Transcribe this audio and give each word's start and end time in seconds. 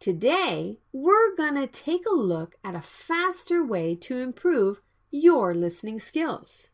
Today, 0.00 0.80
we're 0.92 1.36
going 1.36 1.54
to 1.54 1.68
take 1.68 2.04
a 2.06 2.14
look 2.14 2.56
at 2.64 2.74
a 2.74 2.80
faster 2.80 3.64
way 3.64 3.94
to 3.94 4.18
improve 4.18 4.80
your 5.12 5.54
listening 5.54 6.00
skills. 6.00 6.68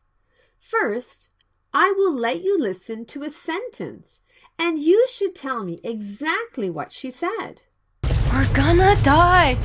First, 0.59 1.29
I 1.71 1.93
will 1.95 2.13
let 2.13 2.41
you 2.41 2.57
listen 2.57 3.05
to 3.05 3.21
a 3.21 3.29
sentence 3.29 4.21
and 4.57 4.79
you 4.79 5.05
should 5.07 5.35
tell 5.35 5.63
me 5.63 5.79
exactly 5.83 6.69
what 6.69 6.91
she 6.91 7.11
said. 7.11 7.61
We're 8.03 8.53
gonna 8.53 8.95
die. 9.03 9.57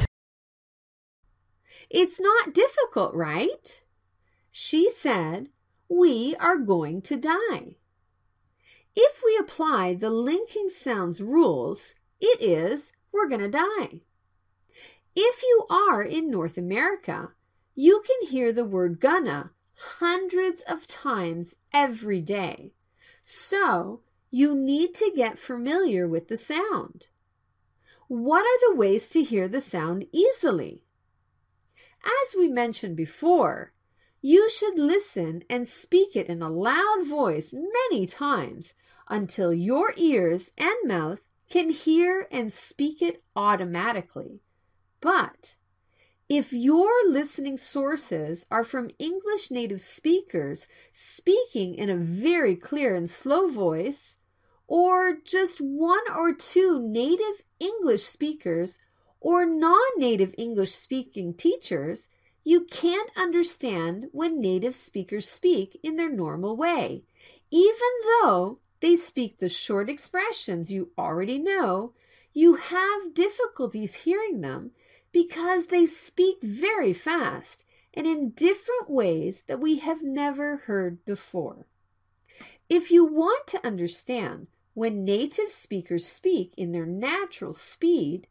It's 1.88 2.20
not 2.20 2.52
difficult, 2.52 3.14
right? 3.14 3.80
She 4.50 4.90
said, 4.90 5.48
We 5.88 6.36
are 6.38 6.58
going 6.58 7.00
to 7.02 7.16
die. 7.16 7.76
If 8.94 9.22
we 9.24 9.36
apply 9.38 9.94
the 9.94 10.10
linking 10.10 10.68
sounds 10.68 11.20
rules, 11.22 11.94
it 12.24 12.40
is 12.40 12.92
we're 13.12 13.28
going 13.28 13.42
to 13.42 13.50
die. 13.50 14.00
If 15.14 15.42
you 15.42 15.66
are 15.70 16.02
in 16.02 16.30
North 16.30 16.58
America, 16.58 17.30
you 17.74 18.02
can 18.06 18.28
hear 18.28 18.52
the 18.52 18.64
word 18.64 18.98
gonna 18.98 19.50
hundreds 19.98 20.62
of 20.62 20.88
times 20.88 21.54
every 21.72 22.20
day. 22.20 22.72
So 23.22 24.00
you 24.30 24.54
need 24.54 24.94
to 24.94 25.12
get 25.14 25.38
familiar 25.38 26.08
with 26.08 26.28
the 26.28 26.36
sound. 26.36 27.08
What 28.08 28.44
are 28.44 28.70
the 28.70 28.76
ways 28.76 29.08
to 29.08 29.22
hear 29.22 29.48
the 29.48 29.60
sound 29.60 30.06
easily? 30.12 30.82
As 32.04 32.34
we 32.36 32.48
mentioned 32.48 32.96
before, 32.96 33.72
you 34.20 34.50
should 34.50 34.78
listen 34.78 35.44
and 35.48 35.68
speak 35.68 36.16
it 36.16 36.28
in 36.28 36.42
a 36.42 36.50
loud 36.50 37.06
voice 37.06 37.52
many 37.52 38.06
times 38.06 38.74
until 39.08 39.52
your 39.52 39.94
ears 39.96 40.50
and 40.56 40.74
mouth 40.84 41.20
can 41.50 41.70
hear 41.70 42.26
and 42.30 42.52
speak 42.52 43.02
it 43.02 43.22
automatically. 43.36 44.40
But 45.00 45.56
if 46.28 46.52
your 46.52 46.90
listening 47.06 47.58
sources 47.58 48.46
are 48.50 48.64
from 48.64 48.90
English 48.98 49.50
native 49.50 49.82
speakers 49.82 50.66
speaking 50.92 51.74
in 51.74 51.90
a 51.90 51.96
very 51.96 52.56
clear 52.56 52.94
and 52.94 53.08
slow 53.10 53.48
voice, 53.48 54.16
or 54.66 55.18
just 55.24 55.58
one 55.60 56.02
or 56.16 56.32
two 56.32 56.80
native 56.80 57.42
English 57.60 58.04
speakers 58.04 58.78
or 59.20 59.44
non 59.44 59.80
native 59.96 60.34
English 60.38 60.72
speaking 60.72 61.34
teachers, 61.34 62.08
you 62.42 62.64
can't 62.64 63.10
understand 63.16 64.06
when 64.12 64.40
native 64.40 64.74
speakers 64.74 65.28
speak 65.28 65.78
in 65.82 65.96
their 65.96 66.10
normal 66.10 66.56
way, 66.56 67.04
even 67.50 67.90
though 68.02 68.58
they 68.84 68.96
speak 68.96 69.38
the 69.38 69.48
short 69.48 69.88
expressions 69.88 70.70
you 70.70 70.90
already 70.98 71.38
know. 71.38 71.94
You 72.34 72.56
have 72.56 73.14
difficulties 73.14 73.94
hearing 73.94 74.42
them 74.42 74.72
because 75.10 75.68
they 75.68 75.86
speak 75.86 76.42
very 76.42 76.92
fast 76.92 77.64
and 77.94 78.06
in 78.06 78.32
different 78.32 78.90
ways 78.90 79.44
that 79.46 79.58
we 79.58 79.76
have 79.78 80.02
never 80.02 80.58
heard 80.58 81.02
before. 81.06 81.66
If 82.68 82.90
you 82.90 83.06
want 83.06 83.46
to 83.46 83.66
understand 83.66 84.48
when 84.74 85.02
native 85.02 85.50
speakers 85.50 86.06
speak 86.06 86.52
in 86.58 86.72
their 86.72 86.84
natural 86.84 87.54
speed, 87.54 88.26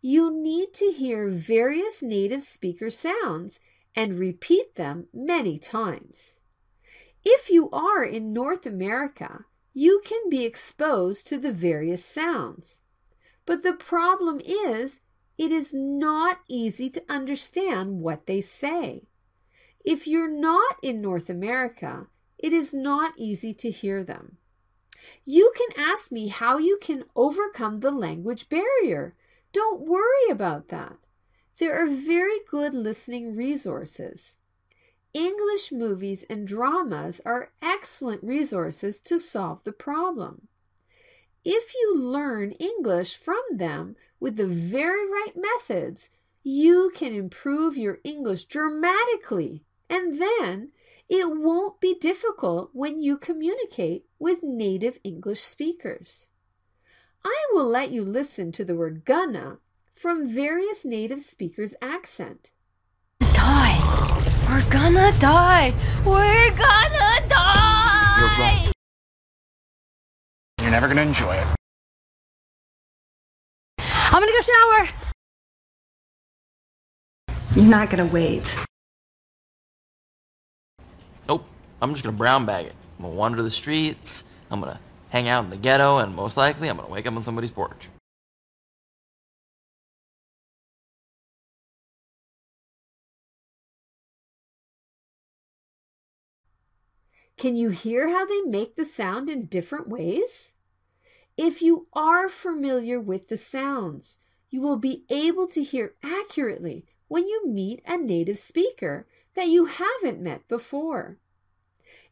you 0.00 0.32
need 0.32 0.74
to 0.74 0.90
hear 0.90 1.28
various 1.28 2.02
native 2.02 2.42
speaker 2.42 2.90
sounds 2.90 3.60
and 3.94 4.18
repeat 4.18 4.74
them 4.74 5.06
many 5.14 5.60
times. 5.60 6.40
If 7.24 7.50
you 7.50 7.70
are 7.70 8.02
in 8.02 8.32
North 8.32 8.66
America, 8.66 9.44
you 9.72 10.02
can 10.04 10.28
be 10.28 10.44
exposed 10.44 11.26
to 11.28 11.38
the 11.38 11.52
various 11.52 12.04
sounds. 12.04 12.78
But 13.46 13.62
the 13.62 13.72
problem 13.72 14.40
is, 14.40 15.00
it 15.38 15.50
is 15.50 15.72
not 15.72 16.40
easy 16.48 16.90
to 16.90 17.04
understand 17.08 18.00
what 18.00 18.26
they 18.26 18.40
say. 18.40 19.04
If 19.84 20.06
you're 20.06 20.30
not 20.30 20.76
in 20.82 21.00
North 21.00 21.28
America, 21.28 22.06
it 22.38 22.52
is 22.52 22.72
not 22.72 23.14
easy 23.16 23.52
to 23.54 23.70
hear 23.70 24.04
them. 24.04 24.36
You 25.24 25.52
can 25.56 25.84
ask 25.84 26.12
me 26.12 26.28
how 26.28 26.58
you 26.58 26.78
can 26.80 27.04
overcome 27.16 27.80
the 27.80 27.90
language 27.90 28.48
barrier 28.48 29.16
don't 29.52 29.82
worry 29.82 30.30
about 30.30 30.68
that. 30.68 30.96
There 31.58 31.74
are 31.74 31.86
very 31.86 32.40
good 32.50 32.74
listening 32.74 33.36
resources. 33.36 34.34
English 35.14 35.72
movies 35.72 36.24
and 36.30 36.46
dramas 36.46 37.20
are 37.26 37.52
excellent 37.60 38.22
resources 38.22 38.98
to 39.00 39.18
solve 39.18 39.62
the 39.64 39.72
problem. 39.72 40.48
If 41.44 41.74
you 41.74 41.96
learn 41.98 42.52
English 42.52 43.16
from 43.16 43.42
them 43.50 43.96
with 44.20 44.36
the 44.36 44.46
very 44.46 45.06
right 45.06 45.34
methods, 45.36 46.08
you 46.42 46.90
can 46.94 47.14
improve 47.14 47.76
your 47.76 47.98
English 48.04 48.44
dramatically, 48.44 49.64
and 49.90 50.20
then 50.20 50.72
it 51.08 51.28
won't 51.28 51.80
be 51.80 51.94
difficult 51.94 52.70
when 52.72 53.02
you 53.02 53.18
communicate 53.18 54.06
with 54.18 54.42
native 54.42 54.98
English 55.04 55.42
speakers. 55.42 56.26
I 57.24 57.46
will 57.52 57.66
let 57.66 57.90
you 57.90 58.02
listen 58.02 58.50
to 58.52 58.64
the 58.64 58.74
word 58.74 59.04
gonna 59.04 59.58
from 59.92 60.26
various 60.28 60.84
native 60.84 61.22
speakers' 61.22 61.74
accent. 61.82 62.50
Die! 64.52 64.58
We're 64.58 64.70
gonna 64.70 65.12
die! 65.18 65.72
We're 66.04 66.50
gonna 66.50 67.26
die! 67.26 68.18
You're 68.18 68.44
wrong. 68.44 68.72
You're 70.60 70.70
never 70.70 70.88
gonna 70.88 71.00
enjoy 71.00 71.32
it. 71.32 71.46
I'm 73.78 74.20
gonna 74.20 74.26
go 74.26 74.40
shower! 74.42 74.88
You're 77.56 77.64
not 77.64 77.88
gonna 77.88 78.04
wait. 78.04 78.54
Nope. 81.26 81.46
I'm 81.80 81.92
just 81.94 82.04
gonna 82.04 82.14
brown 82.14 82.44
bag 82.44 82.66
it. 82.66 82.74
I'm 82.98 83.06
gonna 83.06 83.14
wander 83.14 83.42
the 83.42 83.50
streets. 83.50 84.24
I'm 84.50 84.60
gonna 84.60 84.78
hang 85.08 85.28
out 85.28 85.44
in 85.44 85.50
the 85.50 85.56
ghetto, 85.56 85.98
and 85.98 86.14
most 86.14 86.36
likely 86.36 86.68
I'm 86.68 86.76
gonna 86.76 86.90
wake 86.90 87.06
up 87.06 87.16
on 87.16 87.24
somebody's 87.24 87.50
porch. 87.50 87.88
Can 97.36 97.56
you 97.56 97.70
hear 97.70 98.08
how 98.08 98.24
they 98.24 98.42
make 98.42 98.76
the 98.76 98.84
sound 98.84 99.28
in 99.28 99.46
different 99.46 99.88
ways? 99.88 100.52
If 101.36 101.62
you 101.62 101.88
are 101.92 102.28
familiar 102.28 103.00
with 103.00 103.28
the 103.28 103.38
sounds, 103.38 104.18
you 104.50 104.60
will 104.60 104.76
be 104.76 105.04
able 105.08 105.46
to 105.48 105.62
hear 105.62 105.94
accurately 106.02 106.84
when 107.08 107.26
you 107.26 107.46
meet 107.46 107.82
a 107.86 107.96
native 107.96 108.38
speaker 108.38 109.06
that 109.34 109.48
you 109.48 109.64
haven't 109.64 110.20
met 110.20 110.46
before. 110.46 111.18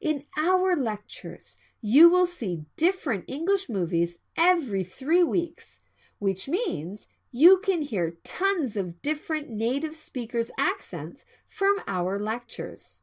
In 0.00 0.24
our 0.36 0.74
lectures, 0.74 1.56
you 1.82 2.08
will 2.08 2.26
see 2.26 2.64
different 2.76 3.24
English 3.28 3.68
movies 3.68 4.18
every 4.36 4.84
three 4.84 5.22
weeks, 5.22 5.78
which 6.18 6.48
means 6.48 7.06
you 7.30 7.58
can 7.58 7.82
hear 7.82 8.16
tons 8.24 8.76
of 8.76 9.00
different 9.02 9.48
native 9.50 9.94
speakers' 9.94 10.50
accents 10.58 11.24
from 11.46 11.76
our 11.86 12.18
lectures. 12.18 13.00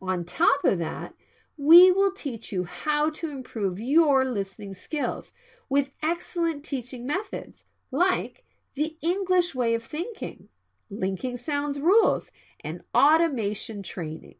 On 0.00 0.24
top 0.24 0.64
of 0.64 0.78
that, 0.78 1.14
we 1.56 1.92
will 1.92 2.12
teach 2.12 2.52
you 2.52 2.64
how 2.64 3.10
to 3.10 3.30
improve 3.30 3.80
your 3.80 4.24
listening 4.24 4.74
skills 4.74 5.32
with 5.68 5.92
excellent 6.02 6.64
teaching 6.64 7.06
methods 7.06 7.64
like 7.90 8.44
the 8.74 8.96
English 9.02 9.54
way 9.54 9.74
of 9.74 9.82
thinking, 9.82 10.48
linking 10.90 11.36
sounds 11.36 11.78
rules, 11.78 12.30
and 12.64 12.82
automation 12.94 13.82
training 13.82 14.36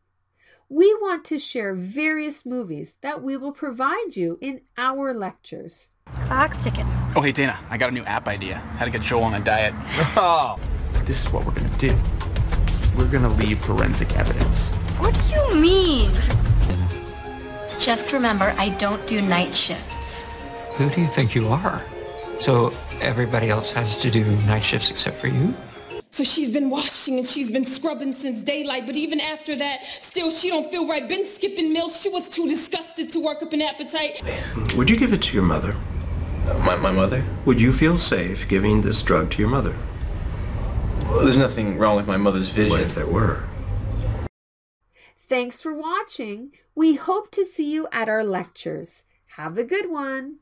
we 0.72 0.94
want 0.94 1.26
to 1.26 1.38
share 1.38 1.74
various 1.74 2.46
movies 2.46 2.94
that 3.02 3.22
we 3.22 3.36
will 3.36 3.52
provide 3.52 4.16
you 4.16 4.38
in 4.40 4.62
our 4.78 5.12
lectures. 5.12 5.90
Clock's 6.06 6.58
ticking. 6.58 6.86
Oh, 7.14 7.20
hey, 7.20 7.30
Dana, 7.30 7.58
I 7.68 7.76
got 7.76 7.90
a 7.90 7.92
new 7.92 8.04
app 8.04 8.26
idea. 8.26 8.56
How 8.78 8.86
to 8.86 8.90
get 8.90 9.02
Joel 9.02 9.24
on 9.24 9.34
a 9.34 9.40
diet. 9.40 9.74
Oh. 10.16 10.58
This 11.04 11.26
is 11.26 11.32
what 11.32 11.44
we're 11.44 11.52
gonna 11.52 11.68
do. 11.78 11.98
We're 12.96 13.10
gonna 13.10 13.28
leave 13.34 13.58
forensic 13.58 14.16
evidence. 14.16 14.72
What 15.00 15.12
do 15.12 15.34
you 15.34 15.60
mean? 15.60 16.12
Just 17.82 18.12
remember, 18.12 18.54
I 18.58 18.68
don't 18.68 19.04
do 19.08 19.20
night 19.20 19.56
shifts. 19.56 20.22
Who 20.74 20.88
do 20.88 21.00
you 21.00 21.06
think 21.08 21.34
you 21.34 21.48
are? 21.48 21.82
So 22.38 22.72
everybody 23.00 23.50
else 23.50 23.72
has 23.72 24.00
to 24.02 24.08
do 24.08 24.24
night 24.46 24.64
shifts 24.64 24.88
except 24.88 25.16
for 25.16 25.26
you? 25.26 25.52
So 26.10 26.22
she's 26.22 26.48
been 26.48 26.70
washing 26.70 27.18
and 27.18 27.26
she's 27.26 27.50
been 27.50 27.64
scrubbing 27.64 28.12
since 28.12 28.40
daylight, 28.40 28.86
but 28.86 28.94
even 28.94 29.18
after 29.18 29.56
that, 29.56 29.80
still 30.00 30.30
she 30.30 30.48
don't 30.48 30.70
feel 30.70 30.86
right. 30.86 31.08
Been 31.08 31.26
skipping 31.26 31.72
meals. 31.72 32.00
She 32.00 32.08
was 32.08 32.28
too 32.28 32.46
disgusted 32.46 33.10
to 33.10 33.18
work 33.18 33.42
up 33.42 33.52
an 33.52 33.62
appetite. 33.62 34.22
Would 34.76 34.88
you 34.88 34.96
give 34.96 35.12
it 35.12 35.22
to 35.22 35.34
your 35.34 35.42
mother? 35.42 35.74
My, 36.60 36.76
my 36.76 36.92
mother? 36.92 37.24
Would 37.46 37.60
you 37.60 37.72
feel 37.72 37.98
safe 37.98 38.46
giving 38.46 38.82
this 38.82 39.02
drug 39.02 39.32
to 39.32 39.38
your 39.38 39.50
mother? 39.50 39.74
Well, 41.06 41.24
there's 41.24 41.36
nothing 41.36 41.78
wrong 41.78 41.96
with 41.96 42.06
my 42.06 42.16
mother's 42.16 42.50
vision. 42.50 42.70
What 42.70 42.80
if 42.80 42.94
there 42.94 43.08
were? 43.08 43.42
Thanks 45.28 45.60
for 45.60 45.72
watching. 45.74 46.52
We 46.74 46.94
hope 46.94 47.30
to 47.32 47.44
see 47.44 47.70
you 47.70 47.88
at 47.92 48.08
our 48.08 48.24
lectures. 48.24 49.02
Have 49.36 49.56
a 49.56 49.64
good 49.64 49.90
one. 49.90 50.36